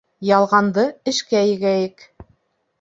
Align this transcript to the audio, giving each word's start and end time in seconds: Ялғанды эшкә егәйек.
Ялғанды 0.29 0.85
эшкә 1.13 1.45
егәйек. 1.53 2.05